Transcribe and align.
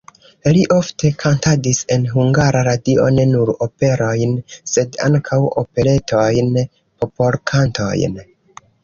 Li 0.55 0.61
ofte 0.75 1.09
kantadis 1.23 1.81
en 1.95 2.07
Hungara 2.13 2.63
Radio 2.67 3.05
ne 3.17 3.25
nur 3.33 3.51
operojn, 3.65 4.33
sed 4.71 4.97
ankaŭ 5.09 5.39
operetojn, 5.63 6.51
popolkantojn. 7.05 8.19